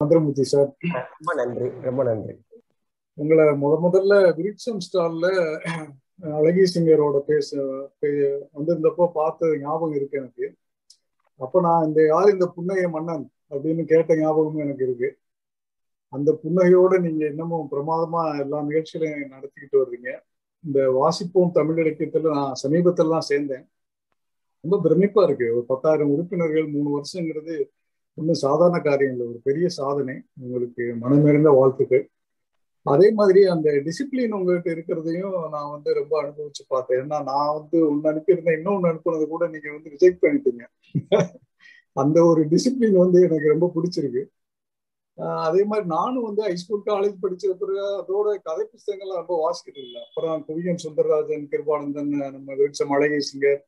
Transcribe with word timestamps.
Chandramurthy 0.00 0.44
sir. 0.50 0.68
ரொம்ப 1.14 1.32
நன்றி 1.38 1.68
ரொம்ப 1.86 2.00
நன்றி. 2.08 2.34
உங்களை 3.18 3.44
முத 3.62 3.74
முதல்ல 3.84 4.14
விருட்சம் 4.36 4.82
ஸ்டால்ல 4.84 5.26
அழகி 6.38 6.64
சிங்கரோட 6.72 7.16
பேச 7.30 7.48
வந்திருந்தப்போ 8.56 9.06
பார்த்தது 9.16 9.54
ஞாபகம் 9.62 9.96
இருக்கு 9.98 10.18
எனக்கு. 10.20 10.46
அப்ப 11.44 11.60
நான் 11.66 11.86
இந்த 11.88 12.00
யார் 12.12 12.28
இந்த 12.34 12.46
புன்னகை 12.56 12.84
மன்னன் 12.96 13.24
அப்படின்னு 13.50 13.84
கேட்ட 13.92 14.18
ஞாபகமும் 14.20 14.62
எனக்கு 14.64 14.84
இருக்கு. 14.88 15.08
அந்த 16.12 16.30
புன்னகையோட 16.42 16.92
நீங்க 17.06 17.24
இன்னமும் 17.32 17.70
பிரமாதமா 17.72 18.22
எல்லா 18.42 18.60
நிகழ்ச்சிகளையும் 18.68 19.34
நடத்திக்கிட்டு 19.34 19.82
வர்றீங்க. 19.82 20.10
இந்த 20.64 20.78
வாசிப்போம் 20.98 21.56
தமிழ் 21.58 21.80
இலக்கியத்துல 21.84 22.34
நான் 22.36 22.60
சமீபத்துல 22.62 23.14
தான் 23.16 23.28
சேர்ந்தேன். 23.32 23.66
ரொம்ப 24.64 24.76
பிரமிப்பா 24.84 25.24
இருக்கு. 25.28 25.48
ஒரு 25.56 25.66
பத்தாயிரம் 25.72 26.12
உறுப்பினர்கள் 26.14 26.68
மூணு 26.76 26.88
வருஷங்கிறது 26.96 27.56
ஒன்றும் 28.18 28.42
சாதாரண 28.44 28.78
காரியம் 28.80 29.12
இல்லை 29.14 29.26
ஒரு 29.32 29.40
பெரிய 29.48 29.66
சாதனை 29.80 30.14
உங்களுக்கு 30.42 30.84
மனமிருந்த 31.02 31.50
வாழ்த்துக்கள். 31.58 32.04
அதே 32.86 33.08
மாதிரி 33.18 33.40
அந்த 33.54 33.68
டிசிப்ளின் 33.86 34.34
உங்கள்கிட்ட 34.36 34.68
இருக்கிறதையும் 34.74 35.34
நான் 35.54 35.72
வந்து 35.74 35.90
ரொம்ப 36.00 36.14
அனுபவிச்சு 36.22 36.62
பார்த்தேன். 36.68 37.00
ஏன்னா 37.02 37.18
நான் 37.30 37.54
வந்து 37.58 37.78
ஒன்னு 37.88 38.10
அனுப்பியிருந்தேன். 38.12 38.58
இன்னொன்று 38.58 38.90
அனுப்புனது 38.90 39.26
கூட 39.34 39.46
நீங்க 39.48 39.68
வந்து 39.76 39.92
ரிஜெக்ட் 39.94 40.22
பண்ணிட்டீங்க. 40.24 40.64
அந்த 41.96 42.18
ஒரு 42.30 42.42
டிசிப்ளின் 42.52 42.98
வந்து 43.04 43.18
எனக்கு 43.28 43.52
ரொம்ப 43.54 43.66
பிடிச்சிருக்கு. 43.76 44.22
அதே 45.46 45.62
மாதிரி 45.64 45.86
நானும் 45.88 46.26
வந்து 46.26 46.42
ஹைஸ்கூல் 46.48 46.82
காலேஜ் 46.90 47.14
படிச்ச 47.22 47.52
பிறகு 47.62 47.84
அதோட 48.00 48.26
கதை 48.48 48.64
புஸ்தகங்கள்லாம் 48.72 49.22
ரொம்ப 49.22 49.36
வாசிக்கிறது 49.44 49.86
இல்லை. 49.86 50.02
அப்புறம் 50.06 50.44
குவியன் 50.48 50.82
சுந்தரராஜன் 50.84 51.48
கிருபானந்தன் 51.52 52.12
நம்ம 52.36 52.48
விருட்சம் 52.60 52.94
அழகேசிங்கர் 52.96 53.60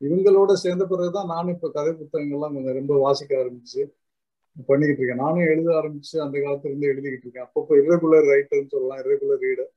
இவங்களோட 0.00 0.52
சேர்ந்த 0.60 0.84
பிறகுதான் 0.86 1.30
நானும் 1.30 1.54
இப்ப 1.54 1.70
கதை 1.70 1.92
புத்தகங்கள்லாம் 1.94 2.54
கொஞ்சம் 2.56 2.78
ரொம்ப 2.78 2.94
வாசிக்க 3.02 3.32
ஆரம்பிச்சு 3.40 3.82
பண்ணிக்கிட்டு 4.68 5.00
இருக்கேன். 5.00 5.22
நானும் 5.22 5.48
எழுத 5.48 5.68
ஆரம்பிச்சு 5.78 6.16
அந்த 6.24 6.36
காலத்துல 6.40 6.70
இருந்து 6.70 6.90
எழுதிக்கிட்டு 6.90 7.26
இருக்கேன். 7.26 7.46
அப்பப்போ 7.46 7.74
இரகுலர் 7.80 8.28
ரைட்டர்னு 8.30 8.72
சொல்லலாம் 8.72 9.00
இரகுலர் 9.02 9.42
ரீடர் 9.44 9.70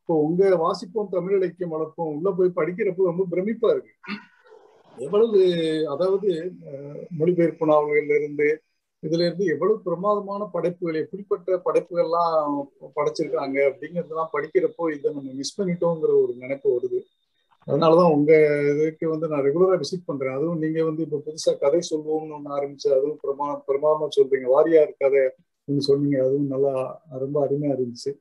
இப்போ 0.00 0.14
உங்க 0.22 0.42
வாசிப்போம் 0.62 1.12
தமிழ் 1.12 1.36
இலக்கியம் 1.36 1.74
வளர்ப்போம் 1.74 2.12
உள்ள 2.12 2.28
போய் 2.36 2.58
படிக்கிறப்போ 2.58 3.08
ரொம்ப 3.10 3.24
பிரமிப்பா 3.32 3.70
இருக்கு. 3.70 3.92
எவ்வளவு 4.96 5.40
அதாவது 5.90 6.28
அஹ், 6.68 7.02
மொழிபெயர்ப்பு 7.18 7.66
நாவல்கள்ல 7.66 8.16
இருந்து 8.16 8.48
இதுல 9.02 9.24
இருந்து 9.26 9.44
எவ்வளவு 9.46 9.76
பிரமாதமான 9.82 10.42
படைப்புகள் 10.54 11.02
எப்படிப்பட்ட 11.02 11.58
படைப்புகள்லாம் 11.66 12.56
படைச்சிருக்காங்க 12.96 13.58
அப்படிங்கறதெல்லாம் 13.68 14.32
படிக்கிறப்போ 14.32 14.84
இதை 14.94 15.12
நம்ம 15.12 15.34
மிஸ் 15.34 15.56
பண்ணிட்டோங்கிற 15.58 16.12
ஒரு 16.22 16.32
நினைப்பு 16.36 16.68
வருது. 16.74 17.00
அதனாலதான் 17.68 18.12
உங்க 18.16 18.30
இதுக்கு 18.72 19.06
வந்து 19.08 19.26
நான் 19.28 19.44
ரெகுலரா 19.46 19.74
விசிட் 19.82 20.06
பண்றேன். 20.06 20.36
அதுவும் 20.36 20.62
நீங்க 20.64 20.80
வந்து 20.84 21.02
இப்ப 21.06 21.20
புதுசா 21.26 21.52
கதை 21.58 21.80
சொல்லுவோம்னு 21.90 22.36
ஒண்ணு 22.38 22.50
ஆரம்பிச்சு 22.56 22.88
அதுவும் 22.96 23.20
பிரமா 23.24 23.48
பிரமாதமா 23.68 24.08
சொல்றீங்க. 24.16 24.48
வாரியார் 24.54 24.94
கதை 24.98 25.22
நீங்க 25.68 25.82
சொன்னீங்க. 25.88 26.18
அதுவும் 26.22 26.50
நல்லா 26.54 26.72
ரொம்ப 27.24 27.36
அருமையா 27.46 27.74
இருந்துச்சு. 27.76 28.12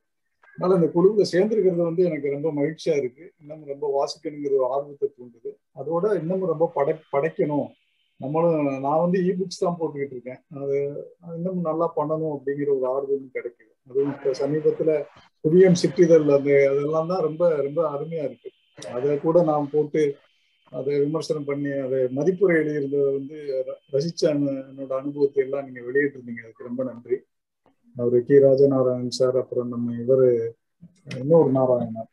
அதனால 0.58 0.78
இந்த 0.80 0.90
குழுவுல 0.94 1.26
சேர்ந்திருக்கிறது 1.32 1.84
வந்து 1.84 2.04
எனக்கு 2.06 2.28
ரொம்ப 2.36 2.50
மகிழ்ச்சியா 2.52 2.96
இருக்கு. 2.98 3.26
இன்னமும் 3.42 3.72
ரொம்ப 3.74 3.88
வாசிக்கணுங்கிற 3.96 4.54
ஒரு 4.60 4.68
ஆர்வத்தை 4.74 5.08
தூண்டுது. 5.10 5.52
அதோட 5.76 6.06
இன்னமும் 6.22 6.52
ரொம்ப 6.54 6.68
படை 6.76 6.96
படைக்கணும். 7.14 7.68
நம்மளும் 8.20 8.56
நான் 8.86 9.04
வந்து 9.04 9.18
இ 9.26 9.32
புக்ஸ் 9.40 9.64
தான் 9.64 9.78
போட்டுக்கிட்டு 9.80 10.16
இருக்கேன். 10.16 10.40
அது 10.62 10.78
இன்னமும் 11.36 11.68
நல்லா 11.70 11.88
பண்ணணும் 11.98 12.36
அப்படிங்கிற 12.36 12.70
ஒரு 12.78 12.88
ஆர்வமும் 12.96 13.34
கிடைக்குது 13.34 13.66
அதுவும் 13.88 14.14
இப்ப 14.16 14.34
சமீபத்துல 14.40 14.92
புதியம் 15.46 15.80
சிற்றிதழ் 15.82 16.26
அந்த 16.32 16.52
அதெல்லாம் 16.72 17.12
தான் 17.14 17.26
ரொம்ப 17.28 17.44
ரொம்ப 17.62 17.82
அருமையா 17.94 18.24
இருக்கு. 18.24 18.50
அதை 18.86 19.20
கூட 19.20 19.44
நாம் 19.44 19.70
போட்டு 19.72 20.16
அதை 20.72 21.00
விமர்சனம் 21.00 21.44
பண்ணி 21.44 21.72
அதை 21.72 22.00
மதிப்புரை 22.04 22.56
எழுதியிருந்ததை 22.56 23.14
வந்து 23.14 23.66
ர- 23.68 23.96
ரசிச்ச 23.96 24.22
என்னோட 24.22 24.94
அனுபவத்தை 24.94 25.44
எல்லாம் 25.44 25.64
நீங்க 25.64 25.80
வெளியிட்டிருந்தீங்க. 25.80 26.44
அதுக்கு 26.44 26.64
ரொம்ப 26.64 26.84
நன்றி. 26.84 27.18
அவரு 27.98 28.24
கி. 28.24 28.34
ராஜநாராயணன் 28.34 29.08
சார் 29.08 29.38
அப்புறம் 29.38 29.68
நம்ம 29.68 30.02
இவர் 30.02 30.54
இன்னொரு 31.20 31.52
நாராயணன். 31.52 32.08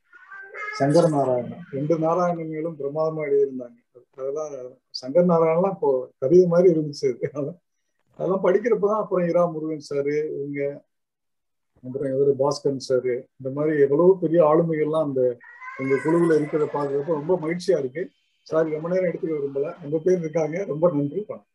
சங்கர் 0.79 1.09
நாராயணன். 1.09 1.59
ரெண்டு 1.73 1.99
நாராயணங்களும் 1.99 2.77
பிரமாதமா 2.79 3.29
எழுதியிருந்தாங்க. 3.29 4.01
அதெல்லாம் 4.17 4.53
சங்கர் 5.07 5.33
நாராயணன்லாம் 5.33 5.71
இப்போ 5.71 6.11
கவிதை 6.19 6.47
மாதிரி 6.47 6.79
இருந்துச்சு. 6.79 7.19
அதெல்லாம் 7.21 7.59
அதெல்லாம் 8.17 8.45
படிக்கிறப்பதான் 8.45 8.97
அப்புறம் 8.97 9.29
இரா 9.29 9.47
முருகன் 9.47 9.85
சாரு 9.95 10.35
இவங்க 10.35 10.85
அப்புறம் 11.87 12.15
இவர் 12.15 12.37
பாஸ்கரன் 12.37 12.81
சாரு 12.89 13.25
இந்த 13.37 13.51
மாதிரி 13.55 13.81
எவ்வளவு 13.81 14.19
பெரிய 14.19 14.45
ஆளுமைகள்லாம் 14.45 15.03
அந்த 15.03 15.37
உங்க 15.77 15.95
குழுவுல 15.95 16.39
இருக்கிறத 16.39 16.67
பாக்குறப்ப 16.73 17.13
ரொம்ப 17.13 17.39
மகிழ்ச்சியா 17.43 17.79
இருக்கு. 17.79 18.11
சாரி 18.43 18.71
ரொம்ப 18.71 18.89
நேரம் 18.89 19.05
எடுத்துக்க 19.05 19.35
விரும்பல 19.35 19.75
ரொம்ப 19.83 20.01
பேர் 20.05 20.19
இருக்காங்க. 20.19 20.65
ரொம்ப 20.65 20.91
நன்றி. 20.91 21.25
வணக்கம். 21.27 21.47